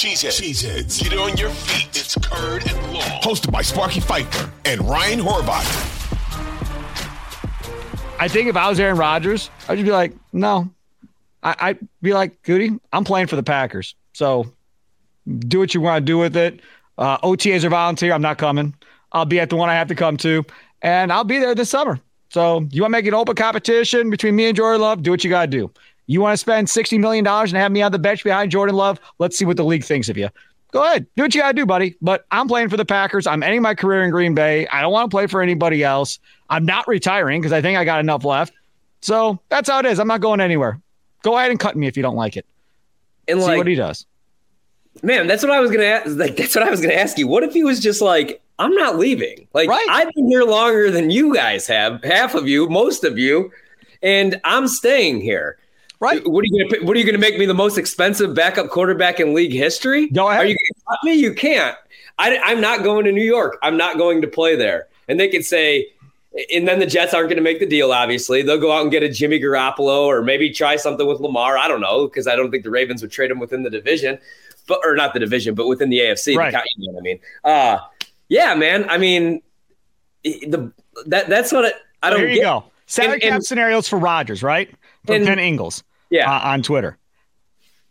Cheeseheads. 0.00 0.40
Cheeseheads. 0.40 1.02
Get 1.02 1.18
on 1.18 1.36
your 1.36 1.50
feet. 1.50 1.88
It's 1.88 2.14
Curd 2.14 2.66
and 2.66 2.94
Long. 2.94 3.02
Hosted 3.20 3.52
by 3.52 3.60
Sparky 3.60 4.00
Fifer 4.00 4.50
and 4.64 4.80
Ryan 4.88 5.20
Horvat. 5.20 5.66
I 8.18 8.26
think 8.26 8.48
if 8.48 8.56
I 8.56 8.70
was 8.70 8.80
Aaron 8.80 8.96
Rodgers, 8.96 9.50
I'd 9.68 9.74
just 9.74 9.84
be 9.84 9.92
like, 9.92 10.14
no. 10.32 10.70
I, 11.42 11.72
would 11.72 11.88
be 12.00 12.14
like, 12.14 12.42
Goody, 12.44 12.80
I'm 12.94 13.04
playing 13.04 13.26
for 13.26 13.36
the 13.36 13.42
Packers. 13.42 13.94
So 14.14 14.50
do 15.38 15.58
what 15.58 15.74
you 15.74 15.82
want 15.82 16.00
to 16.00 16.10
do 16.10 16.16
with 16.16 16.34
it. 16.34 16.60
Uh, 16.96 17.18
OTAs 17.18 17.64
are 17.64 17.68
volunteer. 17.68 18.14
I'm 18.14 18.22
not 18.22 18.38
coming. 18.38 18.74
I'll 19.12 19.26
be 19.26 19.38
at 19.38 19.50
the 19.50 19.56
one 19.56 19.68
I 19.68 19.74
have 19.74 19.88
to 19.88 19.94
come 19.94 20.16
to, 20.18 20.46
and 20.80 21.12
I'll 21.12 21.24
be 21.24 21.38
there 21.38 21.54
this 21.54 21.68
summer. 21.68 22.00
So 22.30 22.66
you 22.70 22.80
want 22.80 22.92
to 22.92 22.98
make 22.98 23.06
an 23.06 23.12
open 23.12 23.34
competition 23.34 24.08
between 24.08 24.34
me 24.34 24.46
and 24.46 24.56
Jordan 24.56 24.80
Love? 24.80 25.02
Do 25.02 25.10
what 25.10 25.24
you 25.24 25.28
got 25.28 25.42
to 25.42 25.46
do. 25.58 25.70
You 26.10 26.20
want 26.20 26.32
to 26.32 26.38
spend 26.38 26.66
$60 26.66 26.98
million 26.98 27.24
and 27.24 27.52
have 27.52 27.70
me 27.70 27.82
on 27.82 27.92
the 27.92 27.98
bench 27.98 28.24
behind 28.24 28.50
Jordan 28.50 28.74
Love? 28.74 28.98
Let's 29.20 29.38
see 29.38 29.44
what 29.44 29.56
the 29.56 29.64
league 29.64 29.84
thinks 29.84 30.08
of 30.08 30.16
you. 30.16 30.28
Go 30.72 30.82
ahead. 30.82 31.06
Do 31.14 31.22
what 31.22 31.32
you 31.36 31.40
got 31.40 31.48
to 31.48 31.54
do, 31.54 31.64
buddy. 31.64 31.94
But 32.02 32.26
I'm 32.32 32.48
playing 32.48 32.68
for 32.68 32.76
the 32.76 32.84
Packers. 32.84 33.28
I'm 33.28 33.44
ending 33.44 33.62
my 33.62 33.76
career 33.76 34.02
in 34.02 34.10
Green 34.10 34.34
Bay. 34.34 34.66
I 34.72 34.80
don't 34.80 34.90
want 34.90 35.08
to 35.08 35.14
play 35.14 35.28
for 35.28 35.40
anybody 35.40 35.84
else. 35.84 36.18
I'm 36.48 36.64
not 36.64 36.88
retiring 36.88 37.40
because 37.40 37.52
I 37.52 37.62
think 37.62 37.78
I 37.78 37.84
got 37.84 38.00
enough 38.00 38.24
left. 38.24 38.52
So 39.02 39.38
that's 39.50 39.70
how 39.70 39.78
it 39.78 39.86
is. 39.86 40.00
I'm 40.00 40.08
not 40.08 40.20
going 40.20 40.40
anywhere. 40.40 40.80
Go 41.22 41.38
ahead 41.38 41.52
and 41.52 41.60
cut 41.60 41.76
me 41.76 41.86
if 41.86 41.96
you 41.96 42.02
don't 42.02 42.16
like 42.16 42.36
it. 42.36 42.44
And 43.28 43.40
see 43.40 43.46
like, 43.46 43.58
what 43.58 43.68
he 43.68 43.76
does. 43.76 44.04
Man, 45.04 45.28
that's 45.28 45.44
what 45.44 45.52
I 45.52 45.60
was 45.60 45.70
gonna 45.70 45.84
ask. 45.84 46.08
Like, 46.08 46.34
that's 46.34 46.56
what 46.56 46.66
I 46.66 46.70
was 46.70 46.80
gonna 46.80 46.94
ask 46.94 47.18
you. 47.18 47.28
What 47.28 47.44
if 47.44 47.52
he 47.52 47.62
was 47.62 47.78
just 47.78 48.02
like, 48.02 48.42
I'm 48.58 48.74
not 48.74 48.98
leaving. 48.98 49.46
Like, 49.54 49.68
right. 49.68 49.86
I've 49.88 50.12
been 50.12 50.28
here 50.28 50.42
longer 50.42 50.90
than 50.90 51.10
you 51.10 51.32
guys 51.32 51.68
have, 51.68 52.02
half 52.02 52.34
of 52.34 52.48
you, 52.48 52.68
most 52.68 53.04
of 53.04 53.16
you, 53.16 53.52
and 54.02 54.40
I'm 54.42 54.66
staying 54.66 55.20
here. 55.20 55.56
Right. 56.00 56.26
What 56.26 56.42
are 56.42 56.46
you 56.48 56.66
gonna 56.66 56.84
What 56.84 56.96
are 56.96 56.98
you 56.98 57.04
gonna 57.04 57.18
make 57.18 57.38
me 57.38 57.44
the 57.44 57.54
most 57.54 57.76
expensive 57.76 58.34
backup 58.34 58.70
quarterback 58.70 59.20
in 59.20 59.34
league 59.34 59.52
history? 59.52 60.08
Go 60.08 60.28
ahead. 60.30 60.40
Are 60.40 60.46
you 60.46 60.56
gonna 60.56 60.96
cut 60.96 61.04
me? 61.04 61.14
You 61.14 61.34
can't. 61.34 61.76
I, 62.18 62.38
I'm 62.38 62.60
not 62.60 62.82
going 62.82 63.04
to 63.04 63.12
New 63.12 63.24
York. 63.24 63.58
I'm 63.62 63.76
not 63.76 63.96
going 63.96 64.20
to 64.22 64.26
play 64.26 64.56
there. 64.56 64.88
And 65.08 65.18
they 65.18 65.28
could 65.28 65.44
say, 65.44 65.88
and 66.54 66.68
then 66.68 66.78
the 66.78 66.86
Jets 66.86 67.14
aren't 67.14 67.28
going 67.28 67.38
to 67.38 67.42
make 67.42 67.60
the 67.60 67.66
deal. 67.66 67.92
Obviously, 67.92 68.42
they'll 68.42 68.60
go 68.60 68.72
out 68.72 68.82
and 68.82 68.90
get 68.90 69.02
a 69.02 69.08
Jimmy 69.08 69.40
Garoppolo 69.40 70.04
or 70.06 70.22
maybe 70.22 70.50
try 70.50 70.76
something 70.76 71.06
with 71.06 71.20
Lamar. 71.20 71.58
I 71.58 71.66
don't 71.66 71.80
know 71.80 72.06
because 72.06 72.26
I 72.26 72.36
don't 72.36 72.50
think 72.50 72.64
the 72.64 72.70
Ravens 72.70 73.02
would 73.02 73.10
trade 73.10 73.30
him 73.30 73.38
within 73.38 73.62
the 73.62 73.70
division, 73.70 74.18
but 74.68 74.80
or 74.84 74.94
not 74.94 75.14
the 75.14 75.20
division, 75.20 75.54
but 75.54 75.66
within 75.66 75.90
the 75.90 75.98
AFC. 75.98 76.36
Right. 76.36 76.52
The, 76.52 76.62
you 76.76 76.86
know 76.86 76.92
what 76.92 77.00
I 77.00 77.02
mean? 77.02 77.20
Uh, 77.42 77.78
yeah, 78.28 78.54
man. 78.54 78.88
I 78.88 78.98
mean, 78.98 79.42
the 80.22 80.72
that 81.06 81.28
that's 81.28 81.52
what 81.52 81.64
it, 81.64 81.74
I 82.02 82.10
don't. 82.10 82.20
Here 82.20 82.28
you 82.28 82.34
get. 82.36 82.42
go. 82.42 82.64
Salary 82.86 83.14
and, 83.14 83.22
cap 83.22 83.32
and, 83.34 83.44
scenarios 83.44 83.88
for 83.88 83.98
Rodgers, 83.98 84.42
right? 84.42 84.70
From 85.06 85.16
and, 85.16 85.24
Ken 85.26 85.38
Ingalls 85.38 85.82
yeah. 86.10 86.30
Uh, 86.30 86.50
on 86.50 86.62
Twitter. 86.62 86.98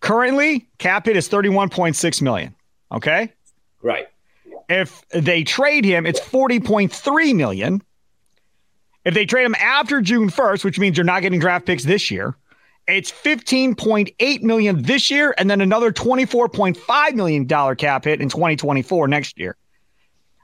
Currently, 0.00 0.66
cap 0.78 1.06
hit 1.06 1.16
is 1.16 1.28
31.6 1.28 2.22
million. 2.22 2.54
Okay. 2.92 3.32
Right. 3.82 4.08
If 4.68 5.06
they 5.10 5.44
trade 5.44 5.84
him, 5.84 6.06
it's 6.06 6.20
40.3 6.20 7.34
million. 7.34 7.82
If 9.04 9.14
they 9.14 9.26
trade 9.26 9.44
him 9.44 9.54
after 9.56 10.00
June 10.00 10.30
1st, 10.30 10.64
which 10.64 10.78
means 10.78 10.96
you're 10.96 11.04
not 11.04 11.22
getting 11.22 11.40
draft 11.40 11.66
picks 11.66 11.84
this 11.84 12.10
year, 12.10 12.36
it's 12.86 13.10
15.8 13.10 14.42
million 14.42 14.82
this 14.82 15.10
year 15.10 15.34
and 15.38 15.50
then 15.50 15.60
another 15.60 15.92
24.5 15.92 17.14
million 17.14 17.46
dollar 17.46 17.74
cap 17.74 18.04
hit 18.04 18.20
in 18.20 18.28
2024 18.28 19.08
next 19.08 19.38
year. 19.38 19.56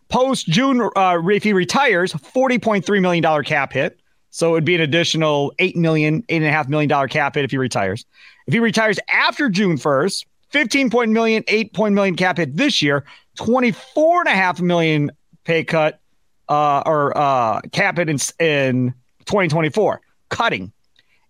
Post 0.09 0.47
June, 0.47 0.88
uh, 0.97 1.20
if 1.26 1.44
he 1.44 1.53
retires, 1.53 2.12
40.3 2.12 3.00
million 3.00 3.22
dollar 3.22 3.42
cap 3.42 3.72
hit. 3.72 4.00
So 4.30 4.50
it 4.50 4.52
would 4.52 4.64
be 4.64 4.74
an 4.76 4.80
additional 4.80 5.52
eight 5.58 5.76
million, 5.76 6.24
eight 6.28 6.36
and 6.36 6.46
a 6.46 6.52
half 6.52 6.68
million 6.68 6.88
dollar 6.88 7.08
cap 7.08 7.34
hit 7.34 7.44
if 7.44 7.50
he 7.50 7.58
retires. 7.58 8.04
If 8.46 8.54
he 8.54 8.60
retires 8.60 8.98
after 9.08 9.48
June 9.48 9.76
1st, 9.76 10.24
15 10.50 10.91
point 10.91 11.10
million, 11.10 11.44
eight 11.48 11.72
point 11.72 11.94
million 11.94 12.16
cap 12.16 12.36
hit 12.36 12.56
this 12.56 12.80
year, 12.80 13.04
24 13.36 14.20
and 14.20 14.28
a 14.28 14.32
half 14.32 14.60
million 14.60 15.10
pay 15.44 15.64
cut 15.64 16.00
uh, 16.48 16.82
or 16.86 17.16
uh, 17.16 17.60
cap 17.72 17.96
hit 17.96 18.08
in, 18.08 18.18
in 18.38 18.94
2024. 19.26 20.00
Cutting. 20.28 20.72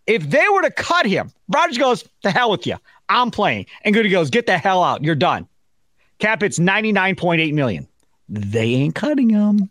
If 0.06 0.28
they 0.28 0.44
were 0.52 0.62
to 0.62 0.70
cut 0.70 1.06
him, 1.06 1.30
Rodgers 1.48 1.78
goes, 1.78 2.04
to 2.22 2.30
hell 2.30 2.50
with 2.50 2.66
you. 2.66 2.76
I'm 3.08 3.30
playing. 3.30 3.66
And 3.84 3.94
Goody 3.94 4.08
goes, 4.08 4.30
get 4.30 4.46
the 4.46 4.58
hell 4.58 4.82
out. 4.82 5.02
You're 5.02 5.14
done. 5.14 5.46
Cap 6.18 6.42
it's 6.42 6.58
99.8 6.58 7.52
million. 7.54 7.86
They 8.28 8.74
ain't 8.74 8.94
cutting 8.94 9.30
him. 9.30 9.70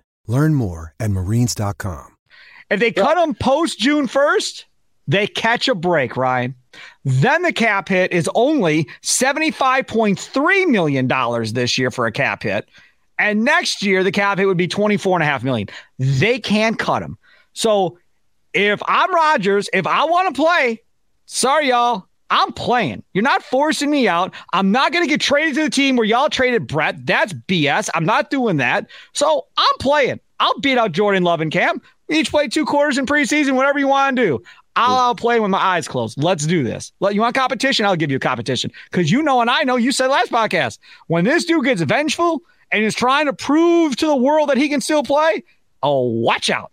Learn 0.27 0.53
more 0.53 0.93
at 0.99 1.11
marines.com. 1.11 2.15
If 2.69 2.79
they 2.79 2.91
cut 2.91 3.15
them 3.15 3.35
post 3.35 3.79
June 3.79 4.07
1st, 4.07 4.65
they 5.07 5.27
catch 5.27 5.67
a 5.67 5.75
break, 5.75 6.15
Ryan. 6.15 6.55
Then 7.03 7.41
the 7.41 7.51
cap 7.51 7.89
hit 7.89 8.13
is 8.13 8.29
only 8.33 8.85
$75.3 9.01 10.67
million 10.67 11.53
this 11.53 11.77
year 11.77 11.91
for 11.91 12.05
a 12.05 12.11
cap 12.11 12.43
hit. 12.43 12.69
And 13.19 13.43
next 13.43 13.83
year, 13.83 14.03
the 14.03 14.11
cap 14.11 14.37
hit 14.37 14.45
would 14.45 14.57
be 14.57 14.67
24.5 14.67 15.43
million. 15.43 15.67
They 15.99 16.39
can't 16.39 16.79
cut 16.79 17.03
him. 17.03 17.17
So 17.53 17.99
if 18.53 18.81
I'm 18.87 19.13
Rodgers, 19.13 19.69
if 19.73 19.85
I 19.85 20.05
want 20.05 20.33
to 20.33 20.41
play, 20.41 20.81
sorry, 21.25 21.69
y'all, 21.69 22.07
I'm 22.31 22.53
playing. 22.53 23.03
You're 23.13 23.23
not 23.23 23.43
forcing 23.43 23.91
me 23.91 24.07
out. 24.07 24.33
I'm 24.53 24.71
not 24.71 24.93
going 24.93 25.03
to 25.03 25.09
get 25.09 25.21
traded 25.21 25.55
to 25.55 25.63
the 25.65 25.69
team 25.69 25.97
where 25.97 26.05
y'all 26.05 26.29
traded 26.29 26.65
Brett. 26.65 27.05
That's 27.05 27.33
BS. 27.33 27.89
I'm 27.93 28.05
not 28.05 28.31
doing 28.31 28.57
that. 28.57 28.87
So 29.13 29.47
I'm 29.57 29.77
playing. 29.79 30.19
I'll 30.39 30.57
beat 30.59 30.77
out 30.77 30.93
Jordan 30.93 31.23
Love 31.23 31.41
and 31.41 31.51
Cam. 31.51 31.81
We 32.07 32.19
each 32.19 32.31
play 32.31 32.47
two 32.47 32.65
quarters 32.65 32.97
in 32.97 33.05
preseason, 33.05 33.55
whatever 33.55 33.77
you 33.77 33.87
want 33.87 34.15
to 34.15 34.25
do. 34.25 34.43
I'll 34.77 35.15
play 35.15 35.41
with 35.41 35.51
my 35.51 35.59
eyes 35.59 35.87
closed. 35.87 36.21
Let's 36.23 36.45
do 36.45 36.63
this. 36.63 36.93
You 37.01 37.19
want 37.19 37.35
competition? 37.35 37.85
I'll 37.85 37.97
give 37.97 38.09
you 38.09 38.19
competition. 38.19 38.71
Because 38.89 39.11
you 39.11 39.21
know, 39.21 39.41
and 39.41 39.49
I 39.49 39.63
know 39.63 39.75
you 39.75 39.91
said 39.91 40.07
last 40.07 40.31
podcast, 40.31 40.79
when 41.07 41.25
this 41.25 41.43
dude 41.43 41.65
gets 41.65 41.81
vengeful 41.81 42.41
and 42.71 42.81
is 42.83 42.95
trying 42.95 43.25
to 43.25 43.33
prove 43.33 43.97
to 43.97 44.07
the 44.07 44.15
world 44.15 44.47
that 44.49 44.55
he 44.55 44.69
can 44.69 44.79
still 44.79 45.03
play, 45.03 45.43
oh, 45.83 46.03
watch 46.03 46.49
out. 46.49 46.71